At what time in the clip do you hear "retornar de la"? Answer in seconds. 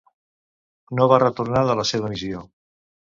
1.23-1.85